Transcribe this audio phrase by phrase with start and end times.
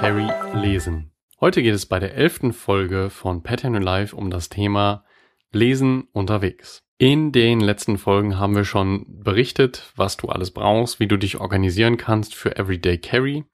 [0.00, 1.10] Carry lesen.
[1.42, 5.04] Heute geht es bei der elften Folge von Pattern Life um das Thema
[5.52, 6.82] Lesen unterwegs.
[6.96, 11.38] In den letzten Folgen haben wir schon berichtet, was du alles brauchst, wie du dich
[11.38, 13.44] organisieren kannst für Everyday Carry.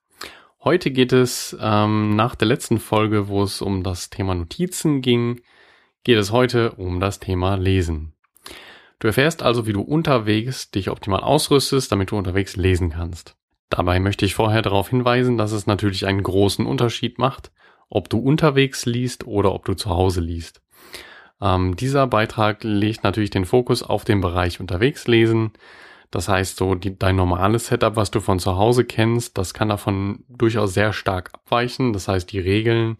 [0.62, 5.40] Heute geht es ähm, nach der letzten Folge, wo es um das Thema Notizen ging,
[6.04, 8.14] geht es heute um das Thema Lesen.
[9.00, 13.36] Du erfährst also, wie du unterwegs dich optimal ausrüstest, damit du unterwegs lesen kannst.
[13.69, 17.51] Dabei möchte ich vorher darauf hinweisen, dass es natürlich einen großen Unterschied macht,
[17.89, 20.61] ob du unterwegs liest oder ob du zu Hause liest.
[21.41, 25.52] Ähm, dieser Beitrag legt natürlich den Fokus auf den Bereich unterwegs lesen.
[26.11, 29.69] Das heißt, so die, dein normales Setup, was du von zu Hause kennst, das kann
[29.69, 31.92] davon durchaus sehr stark abweichen.
[31.92, 32.97] Das heißt, die Regeln,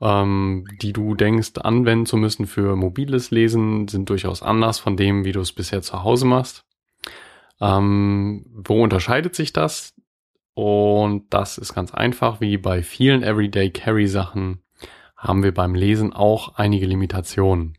[0.00, 5.24] ähm, die du denkst, anwenden zu müssen für mobiles Lesen, sind durchaus anders von dem,
[5.24, 6.64] wie du es bisher zu Hause machst.
[7.60, 9.94] Ähm, wo unterscheidet sich das?
[10.54, 14.62] Und das ist ganz einfach, wie bei vielen Everyday Carry Sachen
[15.16, 17.76] haben wir beim Lesen auch einige Limitationen.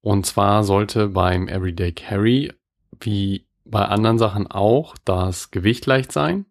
[0.00, 2.52] Und zwar sollte beim Everyday Carry,
[3.00, 6.46] wie bei anderen Sachen auch, das Gewicht leicht sein.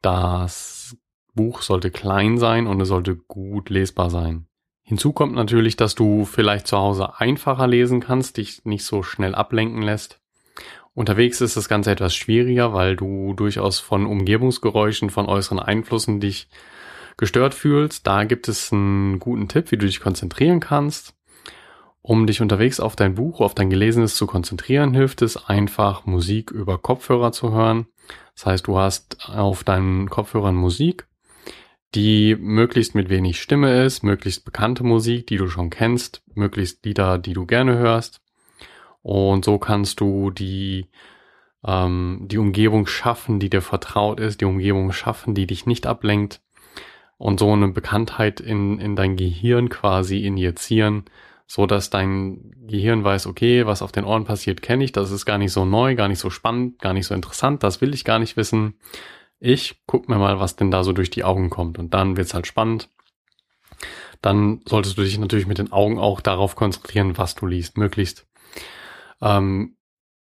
[0.00, 0.96] Das
[1.34, 4.46] Buch sollte klein sein und es sollte gut lesbar sein.
[4.82, 9.34] Hinzu kommt natürlich, dass du vielleicht zu Hause einfacher lesen kannst, dich nicht so schnell
[9.34, 10.21] ablenken lässt.
[10.94, 16.48] Unterwegs ist das Ganze etwas schwieriger, weil du durchaus von Umgebungsgeräuschen, von äußeren Einflüssen dich
[17.16, 18.06] gestört fühlst.
[18.06, 21.14] Da gibt es einen guten Tipp, wie du dich konzentrieren kannst.
[22.02, 26.50] Um dich unterwegs auf dein Buch, auf dein Gelesenes zu konzentrieren, hilft es einfach, Musik
[26.50, 27.86] über Kopfhörer zu hören.
[28.34, 31.06] Das heißt, du hast auf deinen Kopfhörern Musik,
[31.94, 37.18] die möglichst mit wenig Stimme ist, möglichst bekannte Musik, die du schon kennst, möglichst Lieder,
[37.18, 38.21] die du gerne hörst.
[39.02, 40.88] Und so kannst du die,
[41.64, 46.40] ähm, die Umgebung schaffen, die dir vertraut ist, die Umgebung schaffen, die dich nicht ablenkt.
[47.18, 51.04] Und so eine Bekanntheit in, in dein Gehirn quasi injizieren,
[51.46, 55.24] so dass dein Gehirn weiß, okay, was auf den Ohren passiert, kenne ich, das ist
[55.24, 58.04] gar nicht so neu, gar nicht so spannend, gar nicht so interessant, das will ich
[58.04, 58.74] gar nicht wissen.
[59.38, 61.78] Ich guck mir mal, was denn da so durch die Augen kommt.
[61.78, 62.88] Und dann wird's halt spannend.
[64.20, 68.26] Dann solltest du dich natürlich mit den Augen auch darauf konzentrieren, was du liest, möglichst
[69.22, 69.76] ähm,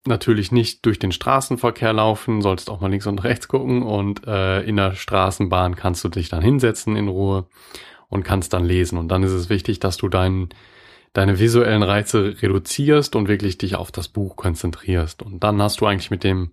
[0.07, 4.63] natürlich nicht durch den Straßenverkehr laufen, solltest auch mal links und rechts gucken und äh,
[4.63, 7.47] in der Straßenbahn kannst du dich dann hinsetzen in Ruhe
[8.09, 8.99] und kannst dann lesen.
[8.99, 10.49] Und dann ist es wichtig, dass du dein,
[11.13, 15.23] deine visuellen Reize reduzierst und wirklich dich auf das Buch konzentrierst.
[15.23, 16.51] Und dann hast du eigentlich mit dem,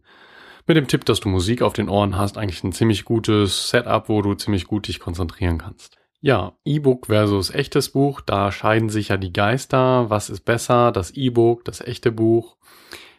[0.67, 4.07] mit dem Tipp, dass du Musik auf den Ohren hast, eigentlich ein ziemlich gutes Setup,
[4.07, 5.98] wo du ziemlich gut dich konzentrieren kannst.
[6.21, 10.09] Ja, E-Book versus echtes Buch, da scheiden sich ja die Geister.
[10.09, 12.57] Was ist besser, das E-Book, das echte Buch?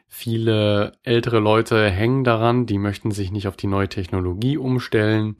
[0.06, 5.36] Viele ältere Leute hängen daran, die möchten sich nicht auf die neue Technologie umstellen.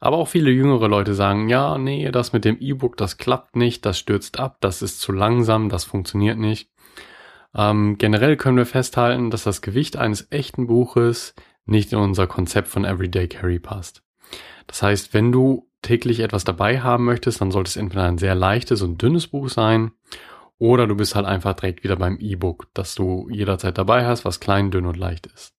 [0.00, 3.86] Aber auch viele jüngere Leute sagen, ja, nee, das mit dem E-Book, das klappt nicht,
[3.86, 6.68] das stürzt ab, das ist zu langsam, das funktioniert nicht.
[7.54, 12.66] Ähm, generell können wir festhalten, dass das Gewicht eines echten Buches nicht in unser Konzept
[12.66, 14.02] von Everyday Carry passt.
[14.66, 18.34] Das heißt, wenn du täglich etwas dabei haben möchtest, dann sollte es entweder ein sehr
[18.34, 19.92] leichtes und dünnes Buch sein
[20.58, 24.40] oder du bist halt einfach direkt wieder beim E-Book, das du jederzeit dabei hast, was
[24.40, 25.54] klein, dünn und leicht ist.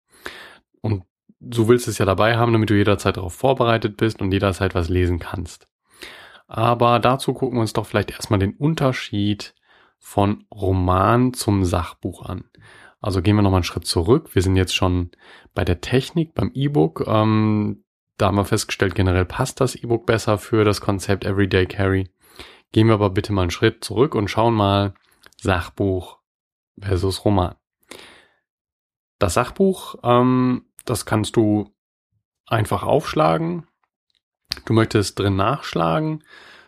[0.82, 1.04] Und
[1.40, 4.90] du willst es ja dabei haben, damit du jederzeit darauf vorbereitet bist und jederzeit was
[4.90, 5.68] lesen kannst.
[6.48, 9.56] Aber dazu gucken wir uns doch vielleicht erstmal den Unterschied
[10.00, 12.46] von Roman zum Sachbuch an.
[13.02, 14.34] Also gehen wir nochmal einen Schritt zurück.
[14.34, 15.12] Wir sind jetzt schon
[15.54, 17.06] bei der Technik, beim E-Book.
[17.08, 17.85] Ähm,
[18.18, 22.10] da haben wir festgestellt, generell passt das E-Book besser für das Konzept Everyday Carry.
[22.72, 24.94] Gehen wir aber bitte mal einen Schritt zurück und schauen mal
[25.42, 26.20] Sachbuch
[26.80, 27.56] versus Roman.
[29.20, 31.74] Das Sachbuch, ähm, das kannst du
[32.46, 33.68] einfach aufschlagen.
[34.66, 36.24] Du möchtest drin nachschlagen.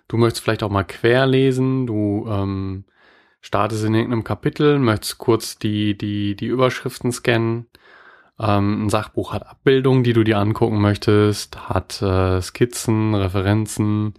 [0.08, 1.88] Du möchtest vielleicht auch mal quer lesen.
[1.88, 2.85] Du ähm,
[3.41, 7.67] startest in irgendeinem Kapitel, möchtest kurz die, die, die Überschriften scannen.
[8.39, 14.13] Ähm, ein Sachbuch hat Abbildungen, die du dir angucken möchtest, hat äh, Skizzen, Referenzen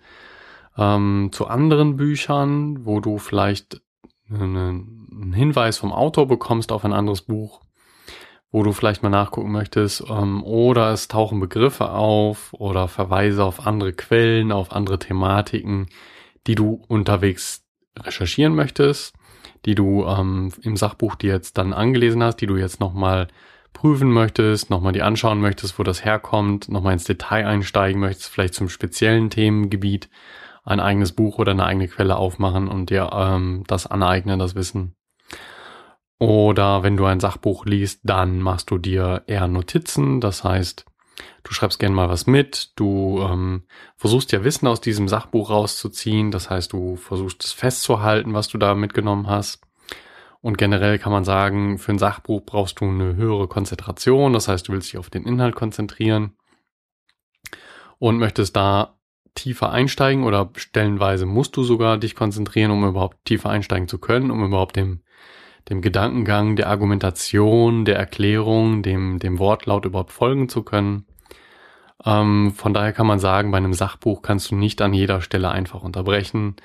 [0.77, 3.81] ähm, zu anderen Büchern, wo du vielleicht
[4.31, 7.63] einen Hinweis vom Autor bekommst auf ein anderes Buch,
[8.51, 13.67] wo du vielleicht mal nachgucken möchtest, ähm, oder es tauchen Begriffe auf oder Verweise auf
[13.67, 15.89] andere Quellen, auf andere Thematiken,
[16.47, 17.65] die du unterwegs
[17.99, 19.15] recherchieren möchtest,
[19.65, 23.29] die du ähm, im Sachbuch dir jetzt dann angelesen hast, die du jetzt nochmal
[23.73, 28.55] prüfen möchtest, nochmal die anschauen möchtest, wo das herkommt, nochmal ins Detail einsteigen möchtest, vielleicht
[28.55, 30.09] zum speziellen Themengebiet
[30.65, 34.95] ein eigenes Buch oder eine eigene Quelle aufmachen und dir ähm, das aneignen, das Wissen.
[36.19, 40.85] Oder wenn du ein Sachbuch liest, dann machst du dir eher Notizen, das heißt,
[41.43, 43.63] Du schreibst gerne mal was mit, du ähm,
[43.97, 48.59] versuchst ja Wissen aus diesem Sachbuch rauszuziehen, das heißt, du versuchst es festzuhalten, was du
[48.59, 49.61] da mitgenommen hast.
[50.41, 54.69] Und generell kann man sagen, für ein Sachbuch brauchst du eine höhere Konzentration, das heißt,
[54.69, 56.37] du willst dich auf den Inhalt konzentrieren
[57.99, 58.99] und möchtest da
[59.35, 64.31] tiefer einsteigen oder stellenweise musst du sogar dich konzentrieren, um überhaupt tiefer einsteigen zu können,
[64.31, 65.03] um überhaupt dem,
[65.69, 71.07] dem Gedankengang, der Argumentation, der Erklärung, dem, dem Wortlaut überhaupt folgen zu können.
[72.05, 75.51] Ähm, von daher kann man sagen, bei einem Sachbuch kannst du nicht an jeder Stelle
[75.51, 76.57] einfach unterbrechen.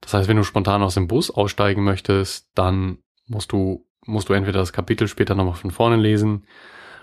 [0.00, 4.32] Das heißt, wenn du spontan aus dem Bus aussteigen möchtest, dann musst du, musst du
[4.32, 6.46] entweder das Kapitel später nochmal von vorne lesen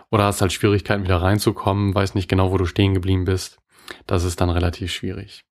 [0.09, 3.59] oder hast halt Schwierigkeiten wieder reinzukommen, weißt nicht genau, wo du stehen geblieben bist.
[4.07, 5.45] Das ist dann relativ schwierig.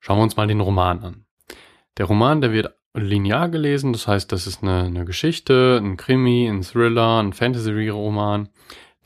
[0.00, 1.24] Schauen wir uns mal den Roman an.
[1.96, 6.46] Der Roman, der wird linear gelesen, das heißt, das ist eine, eine Geschichte, ein Krimi,
[6.46, 8.48] ein Thriller, ein Fantasy-Roman,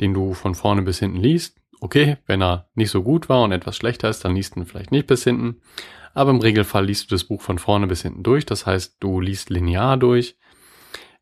[0.00, 3.52] den du von vorne bis hinten liest okay, wenn er nicht so gut war und
[3.52, 5.60] etwas schlechter ist, dann liest du ihn vielleicht nicht bis hinten.
[6.14, 8.46] Aber im Regelfall liest du das Buch von vorne bis hinten durch.
[8.46, 10.36] Das heißt, du liest linear durch.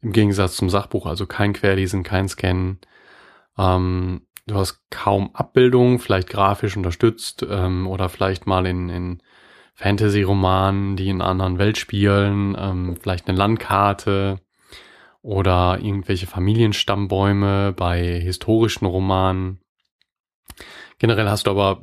[0.01, 2.79] Im Gegensatz zum Sachbuch, also kein Querlesen, kein Scannen.
[3.59, 9.23] Ähm, du hast kaum Abbildungen, vielleicht grafisch unterstützt ähm, oder vielleicht mal in, in
[9.75, 14.41] Fantasy-Romanen, die in anderen Welt spielen, ähm, vielleicht eine Landkarte
[15.23, 19.61] oder irgendwelche Familienstammbäume bei historischen Romanen.
[20.99, 21.83] Generell hast du aber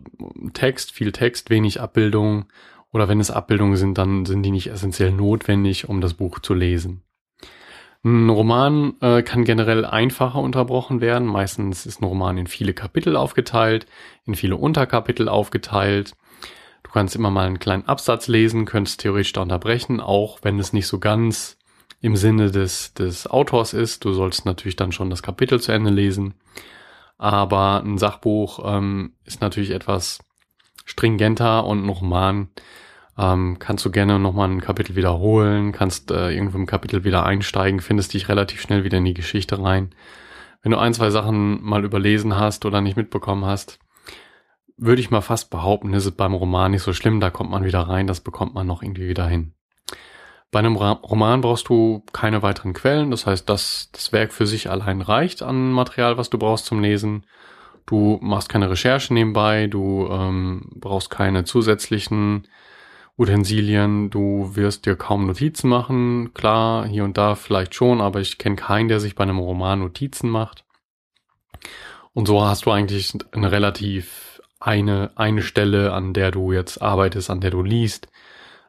[0.53, 2.45] Text, viel Text, wenig Abbildung.
[2.91, 6.53] Oder wenn es Abbildungen sind, dann sind die nicht essentiell notwendig, um das Buch zu
[6.53, 7.01] lesen.
[8.05, 11.27] Ein Roman äh, kann generell einfacher unterbrochen werden.
[11.27, 13.87] Meistens ist ein Roman in viele Kapitel aufgeteilt,
[14.25, 16.13] in viele Unterkapitel aufgeteilt.
[16.83, 20.71] Du kannst immer mal einen kleinen Absatz lesen, könntest theoretisch da unterbrechen, auch wenn es
[20.71, 21.57] nicht so ganz
[21.99, 24.05] im Sinne des, des Autors ist.
[24.05, 26.35] Du sollst natürlich dann schon das Kapitel zu Ende lesen.
[27.17, 30.19] Aber ein Sachbuch ähm, ist natürlich etwas
[30.85, 32.49] stringenter und ein Roman
[33.17, 37.79] ähm, kannst du gerne nochmal ein Kapitel wiederholen, kannst äh, irgendwo im Kapitel wieder einsteigen,
[37.79, 39.95] findest dich relativ schnell wieder in die Geschichte rein.
[40.61, 43.79] Wenn du ein, zwei Sachen mal überlesen hast oder nicht mitbekommen hast,
[44.77, 47.63] würde ich mal fast behaupten, ist es beim Roman nicht so schlimm, da kommt man
[47.63, 49.54] wieder rein, das bekommt man noch irgendwie wieder hin.
[50.51, 54.69] Bei einem Roman brauchst du keine weiteren Quellen, das heißt, dass das Werk für sich
[54.69, 57.25] allein reicht an Material, was du brauchst zum Lesen.
[57.85, 62.47] Du machst keine Recherche nebenbei, du ähm, brauchst keine zusätzlichen
[63.17, 66.33] Utensilien, du wirst dir kaum Notizen machen.
[66.33, 69.79] Klar, hier und da vielleicht schon, aber ich kenne keinen, der sich bei einem Roman
[69.79, 70.65] Notizen macht.
[72.13, 77.29] Und so hast du eigentlich eine relativ eine, eine Stelle, an der du jetzt arbeitest,
[77.29, 78.07] an der du liest,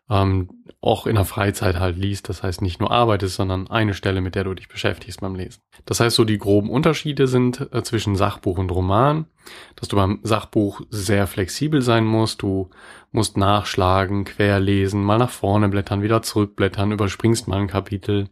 [0.08, 0.48] ähm,
[0.80, 2.28] auch in der Freizeit halt liest.
[2.28, 5.60] Das heißt nicht nur arbeitest, sondern eine Stelle, mit der du dich beschäftigst beim Lesen.
[5.84, 9.26] Das heißt, so die groben Unterschiede sind äh, zwischen Sachbuch und Roman,
[9.74, 12.42] dass du beim Sachbuch sehr flexibel sein musst.
[12.42, 12.70] Du
[13.10, 18.28] musst nachschlagen, querlesen, mal nach vorne blättern, wieder zurückblättern, überspringst mal ein Kapitel.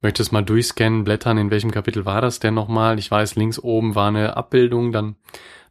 [0.00, 3.00] Möchtest mal durchscannen, blättern, in welchem Kapitel war das denn nochmal?
[3.00, 5.16] Ich weiß, links oben war eine Abbildung, dann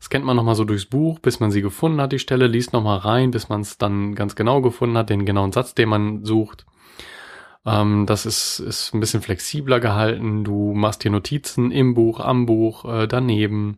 [0.01, 2.97] scannt man nochmal so durchs Buch, bis man sie gefunden hat, die Stelle, liest nochmal
[2.97, 6.65] rein, bis man es dann ganz genau gefunden hat, den genauen Satz, den man sucht.
[7.65, 10.43] Ähm, das ist, ist ein bisschen flexibler gehalten.
[10.43, 13.77] Du machst dir Notizen im Buch, am Buch, äh, daneben,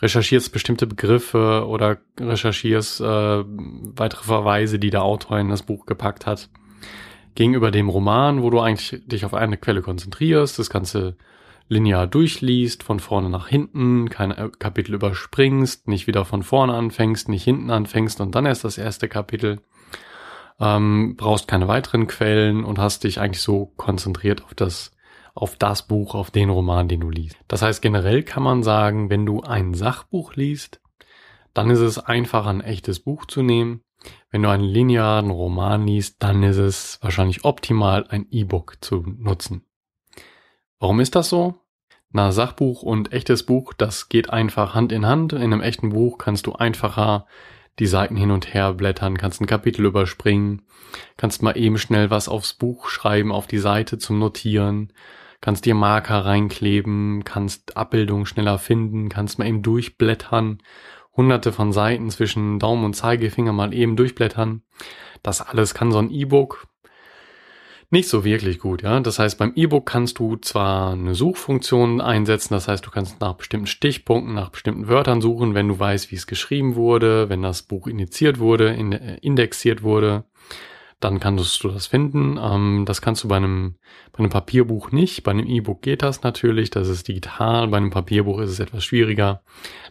[0.00, 6.26] recherchierst bestimmte Begriffe oder recherchierst äh, weitere Verweise, die der Autor in das Buch gepackt
[6.26, 6.50] hat.
[7.36, 11.16] Gegenüber dem Roman, wo du eigentlich dich auf eine Quelle konzentrierst, das Ganze
[11.68, 17.28] linear durchliest, von vorne nach hinten, kein äh, Kapitel überspringst, nicht wieder von vorne anfängst,
[17.28, 19.60] nicht hinten anfängst und dann erst das erste Kapitel.
[20.58, 24.92] Ähm, brauchst keine weiteren Quellen und hast dich eigentlich so konzentriert auf das,
[25.34, 27.36] auf das Buch, auf den Roman, den du liest.
[27.48, 30.80] Das heißt, generell kann man sagen, wenn du ein Sachbuch liest,
[31.52, 33.82] dann ist es einfach ein echtes Buch zu nehmen.
[34.30, 39.64] Wenn du einen linearen Roman liest, dann ist es wahrscheinlich optimal, ein E-Book zu nutzen.
[40.78, 41.54] Warum ist das so?
[42.10, 45.32] Na, Sachbuch und echtes Buch, das geht einfach Hand in Hand.
[45.32, 47.26] In einem echten Buch kannst du einfacher
[47.78, 50.62] die Seiten hin und her blättern, kannst ein Kapitel überspringen,
[51.16, 54.92] kannst mal eben schnell was aufs Buch schreiben, auf die Seite zum Notieren,
[55.40, 60.62] kannst dir Marker reinkleben, kannst Abbildungen schneller finden, kannst mal eben durchblättern,
[61.16, 64.62] hunderte von Seiten zwischen Daumen und Zeigefinger mal eben durchblättern.
[65.22, 66.66] Das alles kann so ein E-Book
[67.90, 68.98] nicht so wirklich gut, ja.
[68.98, 73.34] Das heißt, beim E-Book kannst du zwar eine Suchfunktion einsetzen, das heißt, du kannst nach
[73.34, 77.62] bestimmten Stichpunkten, nach bestimmten Wörtern suchen, wenn du weißt, wie es geschrieben wurde, wenn das
[77.62, 80.24] Buch initiiert wurde, äh, indexiert wurde.
[81.00, 82.38] Dann kannst du das finden.
[82.40, 83.76] Ähm, das kannst du bei einem,
[84.12, 85.22] bei einem Papierbuch nicht.
[85.22, 86.70] Bei einem E-Book geht das natürlich.
[86.70, 87.68] Das ist digital.
[87.68, 89.42] Bei einem Papierbuch ist es etwas schwieriger.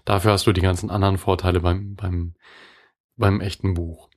[0.04, 2.34] Dafür hast du die ganzen anderen Vorteile beim, beim,
[3.18, 4.10] beim echten Buch.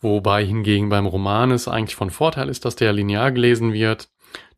[0.00, 4.08] Wobei hingegen beim Roman es eigentlich von Vorteil ist, dass der linear gelesen wird.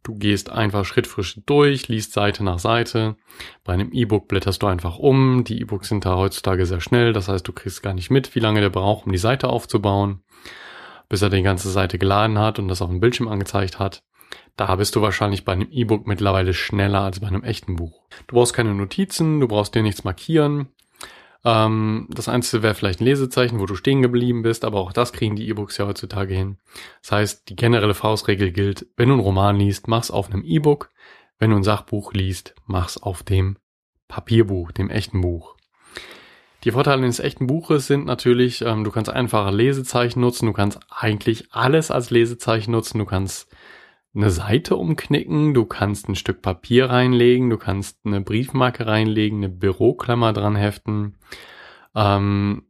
[0.02, 3.16] Du gehst einfach Schritt für durch, liest Seite nach Seite.
[3.64, 5.44] Bei einem E-Book blätterst du einfach um.
[5.44, 7.14] Die E-Books sind da heutzutage sehr schnell.
[7.14, 10.22] Das heißt, du kriegst gar nicht mit, wie lange der braucht, um die Seite aufzubauen
[11.10, 14.02] bis er die ganze Seite geladen hat und das auf dem Bildschirm angezeigt hat.
[14.56, 18.00] Da bist du wahrscheinlich bei einem E-Book mittlerweile schneller als bei einem echten Buch.
[18.26, 20.68] Du brauchst keine Notizen, du brauchst dir nichts markieren.
[21.44, 25.12] Ähm, das Einzige wäre vielleicht ein Lesezeichen, wo du stehen geblieben bist, aber auch das
[25.12, 26.58] kriegen die E-Books ja heutzutage hin.
[27.02, 30.90] Das heißt, die generelle Faustregel gilt, wenn du einen Roman liest, mach's auf einem E-Book.
[31.38, 33.56] Wenn du ein Sachbuch liest, mach's auf dem
[34.08, 35.56] Papierbuch, dem echten Buch.
[36.64, 40.78] Die Vorteile eines echten Buches sind natürlich, ähm, du kannst einfache Lesezeichen nutzen, du kannst
[40.90, 43.50] eigentlich alles als Lesezeichen nutzen, du kannst
[44.14, 49.48] eine Seite umknicken, du kannst ein Stück Papier reinlegen, du kannst eine Briefmarke reinlegen, eine
[49.48, 51.16] Büroklammer dran heften.
[51.94, 52.64] Ähm,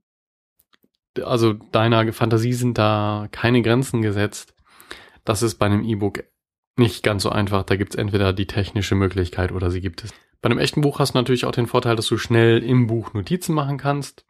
[1.25, 4.55] also deiner Fantasie sind da keine Grenzen gesetzt.
[5.25, 6.25] Das ist bei einem E-Book
[6.77, 7.65] nicht ganz so einfach.
[7.65, 10.99] Da gibt es entweder die technische Möglichkeit oder sie gibt es bei einem echten Buch
[10.99, 14.25] hast du natürlich auch den Vorteil, dass du schnell im Buch Notizen machen kannst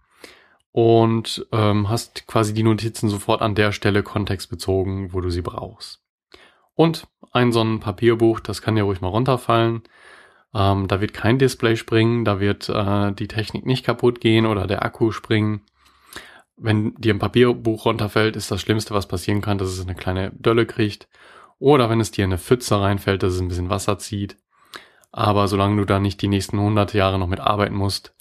[0.73, 6.02] und ähm, hast quasi die Notizen sofort an der Stelle kontextbezogen, wo du sie brauchst.
[6.75, 9.83] Und ein so ein Papierbuch, das kann ja ruhig mal runterfallen.
[10.55, 14.67] Ähm, da wird kein Display springen, da wird äh, die Technik nicht kaputt gehen oder
[14.67, 15.62] der Akku springen.
[16.57, 20.33] Wenn dir ein Papierbuch runterfällt, ist das Schlimmste, was passieren kann, dass es eine kleine
[20.33, 21.09] Dölle kriegt.
[21.59, 24.37] Oder wenn es dir in eine Pfütze reinfällt, dass es ein bisschen Wasser zieht.
[25.12, 28.14] Aber solange du da nicht die nächsten 100 Jahre noch mit arbeiten musst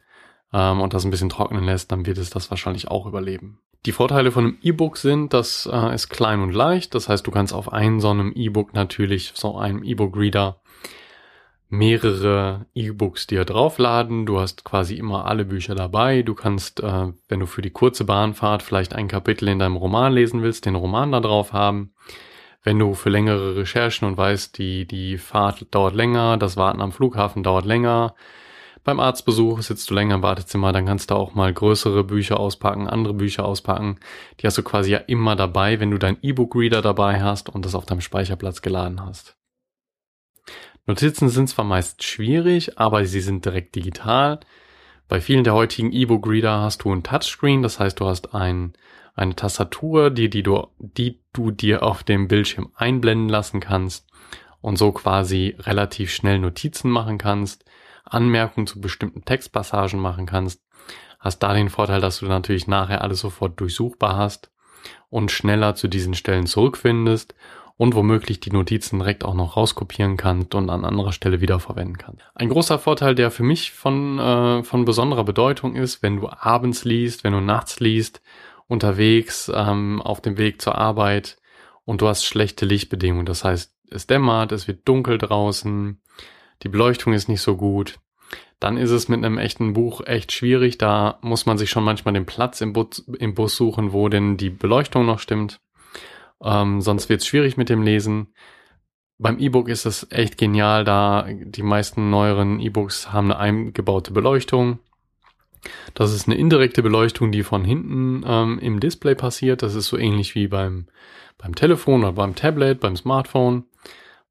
[0.54, 3.60] ähm, und das ein bisschen trocknen lässt, dann wird es das wahrscheinlich auch überleben.
[3.86, 6.96] Die Vorteile von einem E-Book sind, das äh, ist klein und leicht.
[6.96, 10.60] Das heißt, du kannst auf einem so einem E-Book natürlich, so einem E-Book-Reader,
[11.70, 14.26] mehrere E-Books dir draufladen.
[14.26, 16.24] Du hast quasi immer alle Bücher dabei.
[16.24, 20.12] Du kannst, äh, wenn du für die kurze Bahnfahrt vielleicht ein Kapitel in deinem Roman
[20.12, 21.94] lesen willst, den Roman da drauf haben
[22.64, 26.92] wenn du für längere Recherchen und weißt, die, die Fahrt dauert länger, das Warten am
[26.92, 28.16] Flughafen dauert länger,
[28.84, 32.88] beim Arztbesuch sitzt du länger im Wartezimmer, dann kannst du auch mal größere Bücher auspacken,
[32.88, 34.00] andere Bücher auspacken.
[34.40, 37.76] Die hast du quasi ja immer dabei, wenn du dein E-Book-Reader dabei hast und das
[37.76, 39.36] auf deinem Speicherplatz geladen hast.
[40.86, 44.40] Notizen sind zwar meist schwierig, aber sie sind direkt digital.
[45.08, 48.74] Bei vielen der heutigen E-Book-Reader hast du ein Touchscreen, das heißt, du hast ein
[49.20, 54.08] eine Tastatur, die, die, du, die du dir auf dem Bildschirm einblenden lassen kannst
[54.62, 57.66] und so quasi relativ schnell Notizen machen kannst,
[58.06, 60.62] Anmerkungen zu bestimmten Textpassagen machen kannst,
[61.20, 64.52] hast da den Vorteil, dass du natürlich nachher alles sofort durchsuchbar hast
[65.10, 67.36] und schneller zu diesen Stellen zurückfindest
[67.78, 72.24] und womöglich die Notizen direkt auch noch rauskopieren kannst und an anderer Stelle wiederverwenden kannst.
[72.36, 76.84] Ein großer Vorteil, der für mich von, äh, von besonderer Bedeutung ist, wenn du abends
[76.84, 78.22] liest, wenn du nachts liest
[78.70, 81.38] unterwegs, ähm, auf dem Weg zur Arbeit
[81.84, 83.26] und du hast schlechte Lichtbedingungen.
[83.26, 86.00] Das heißt, es dämmert, es wird dunkel draußen,
[86.64, 88.00] die Beleuchtung ist nicht so gut.
[88.60, 90.78] Dann ist es mit einem echten Buch echt schwierig.
[90.78, 94.38] Da muss man sich schon manchmal den Platz im Bus, im Bus suchen, wo denn
[94.38, 95.62] die Beleuchtung noch stimmt.
[96.44, 98.34] Ähm, sonst wird es schwierig mit dem Lesen.
[99.18, 104.80] Beim E-Book ist es echt genial, da die meisten neueren E-Books haben eine eingebaute Beleuchtung.
[105.94, 109.62] Das ist eine indirekte Beleuchtung, die von hinten ähm, im Display passiert.
[109.62, 110.88] Das ist so ähnlich wie beim,
[111.38, 113.66] beim Telefon oder beim Tablet, beim Smartphone,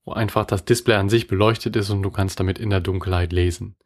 [0.04, 3.32] wo einfach das Display an sich beleuchtet ist und du kannst damit in der Dunkelheit
[3.32, 3.76] lesen.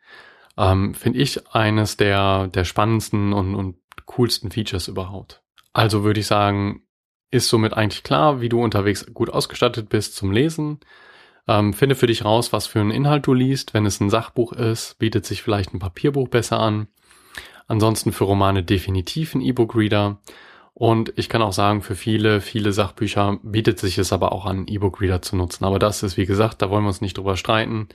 [0.56, 5.42] Ähm, Finde ich eines der, der spannendsten und, und coolsten Features überhaupt.
[5.72, 6.82] Also würde ich sagen,
[7.30, 10.80] ist somit eigentlich klar, wie du unterwegs gut ausgestattet bist zum Lesen.
[11.48, 13.74] Ähm, finde für dich raus, was für einen Inhalt du liest.
[13.74, 16.88] Wenn es ein Sachbuch ist, bietet sich vielleicht ein Papierbuch besser an.
[17.66, 20.18] Ansonsten für Romane definitiv ein E-Book-Reader.
[20.74, 24.66] Und ich kann auch sagen, für viele, viele Sachbücher bietet sich es aber auch an,
[24.66, 25.64] E-Book-Reader zu nutzen.
[25.64, 27.88] Aber das ist, wie gesagt, da wollen wir uns nicht drüber streiten.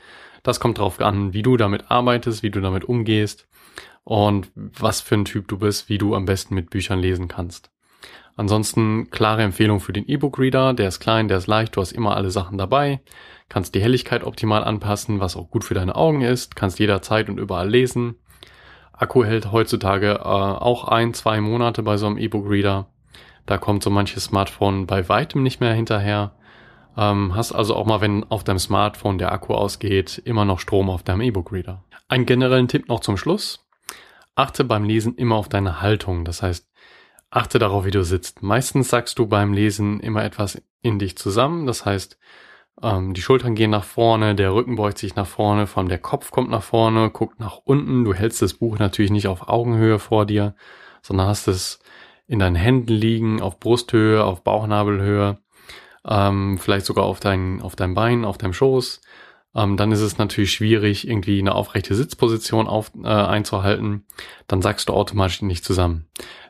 [0.43, 3.47] Das kommt drauf an, wie du damit arbeitest, wie du damit umgehst
[4.03, 7.71] und was für ein Typ du bist, wie du am besten mit Büchern lesen kannst.
[8.38, 10.74] Ansonsten klare Empfehlung für den E-Book-Reader.
[10.74, 13.01] Der ist klein, der ist leicht, du hast immer alle Sachen dabei,
[13.50, 17.39] kannst die Helligkeit optimal anpassen, was auch gut für deine Augen ist, kannst jederzeit und
[17.39, 18.15] überall lesen.
[18.98, 22.88] Akku hält heutzutage äh, auch ein, zwei Monate bei so einem E-Book-Reader.
[23.46, 26.34] Da kommt so manches Smartphone bei weitem nicht mehr hinterher.
[26.98, 30.89] Ähm, hast also auch mal, wenn auf deinem Smartphone der Akku ausgeht, immer noch Strom
[30.89, 31.84] auf deinem E-Book-Reader.
[32.08, 33.68] Ein generellen Tipp noch zum Schluss.
[34.36, 36.25] Achte beim Lesen immer auf deine Haltung.
[36.25, 36.68] Das heißt,
[37.30, 38.42] Achte darauf, wie du sitzt.
[38.42, 41.66] Meistens sagst du beim Lesen immer etwas in dich zusammen.
[41.66, 42.18] Das heißt,
[42.81, 45.98] ähm, die Schultern gehen nach vorne, der Rücken beugt sich nach vorne, vor allem der
[45.98, 48.03] Kopf kommt nach vorne, guckt nach unten.
[48.03, 50.55] Du hältst das Buch natürlich nicht auf Augenhöhe vor dir,
[51.01, 51.79] sondern hast es
[52.27, 55.39] in deinen Händen liegen, auf Brusthöhe, auf Bauchnabelhöhe,
[56.05, 59.01] ähm, vielleicht sogar auf dein, auf deinem Bein, auf deinem Schoß.
[59.55, 64.05] Ähm, dann ist es natürlich schwierig, irgendwie eine aufrechte Sitzposition auf, äh, einzuhalten.
[64.48, 66.07] Dann sagst du automatisch nicht zusammen.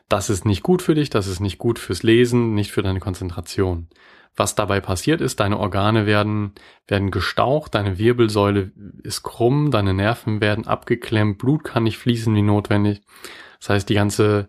[0.08, 3.00] Das ist nicht gut für dich, das ist nicht gut fürs Lesen, nicht für deine
[3.00, 3.88] Konzentration.
[4.34, 6.52] Was dabei passiert ist, deine Organe werden,
[6.86, 8.72] werden gestaucht, deine Wirbelsäule
[9.02, 13.02] ist krumm, deine Nerven werden abgeklemmt, Blut kann nicht fließen wie notwendig.
[13.58, 14.48] Das heißt, die ganze,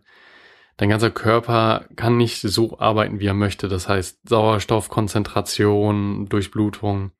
[0.77, 3.67] dein ganzer Körper kann nicht so arbeiten, wie er möchte.
[3.67, 7.11] Das heißt, Sauerstoffkonzentration, Durchblutung,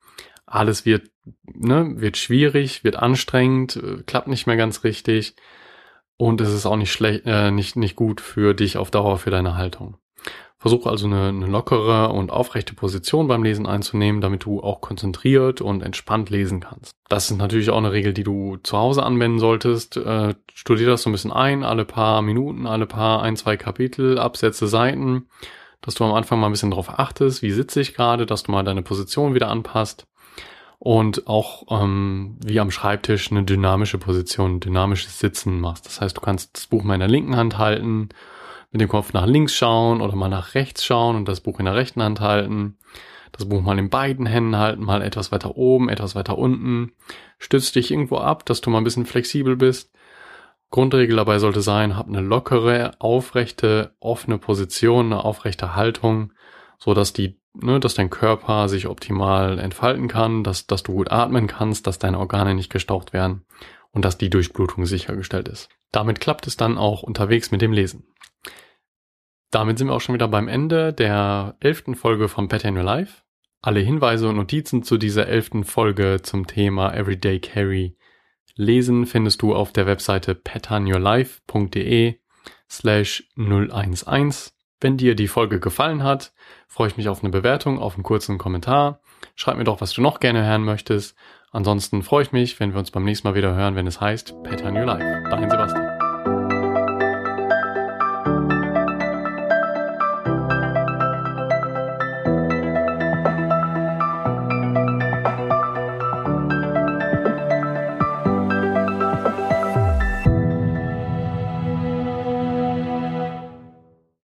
[0.45, 1.09] alles wird,
[1.43, 5.35] ne, wird schwierig, wird anstrengend, äh, klappt nicht mehr ganz richtig.
[6.19, 9.29] Und es ist auch nicht schlecht, äh, nicht, nicht gut für dich auf Dauer, für
[9.29, 9.95] deine Haltung.
[10.57, 15.61] Versuche also eine, eine lockere und aufrechte Position beim Lesen einzunehmen, damit du auch konzentriert
[15.61, 16.91] und entspannt lesen kannst.
[17.07, 19.95] Das ist natürlich auch eine Regel, die du zu Hause anwenden solltest.
[19.95, 24.19] Äh, studier das so ein bisschen ein, alle paar Minuten, alle paar ein, zwei Kapitel,
[24.19, 25.29] Absätze, Seiten,
[25.79, 28.51] dass du am Anfang mal ein bisschen drauf achtest, wie sitze ich gerade, dass du
[28.51, 30.05] mal deine Position wieder anpasst
[30.79, 35.85] und auch ähm, wie am Schreibtisch eine dynamische Position, dynamisches Sitzen machst.
[35.85, 38.09] Das heißt, du kannst das Buch mal in der linken Hand halten,
[38.71, 41.65] mit dem Kopf nach links schauen oder mal nach rechts schauen und das Buch in
[41.65, 42.77] der rechten Hand halten.
[43.33, 46.93] Das Buch mal in beiden Händen halten, mal etwas weiter oben, etwas weiter unten.
[47.37, 49.91] Stützt dich irgendwo ab, dass du mal ein bisschen flexibel bist.
[50.71, 56.31] Grundregel dabei sollte sein, hab eine lockere, aufrechte, offene Position, eine aufrechte Haltung,
[56.77, 61.11] so dass die ne, dass dein Körper sich optimal entfalten kann, dass, dass du gut
[61.11, 63.45] atmen kannst, dass deine Organe nicht gestaucht werden
[63.91, 65.69] und dass die Durchblutung sichergestellt ist.
[65.91, 68.07] Damit klappt es dann auch unterwegs mit dem Lesen.
[69.51, 72.83] Damit sind wir auch schon wieder beim Ende der elften Folge von Better in Your
[72.83, 73.23] Life.
[73.61, 77.97] Alle Hinweise und Notizen zu dieser elften Folge zum Thema Everyday Carry
[78.55, 82.19] lesen findest du auf der Webseite patternyourlife.de
[82.69, 84.53] slash 011.
[84.81, 86.31] Wenn dir die Folge gefallen hat,
[86.67, 89.01] freue ich mich auf eine Bewertung, auf einen kurzen Kommentar.
[89.35, 91.15] Schreib mir doch, was du noch gerne hören möchtest.
[91.51, 94.41] Ansonsten freue ich mich, wenn wir uns beim nächsten Mal wieder hören, wenn es heißt
[94.43, 95.29] Pattern Your Life.
[95.29, 95.98] Dein Sebastian.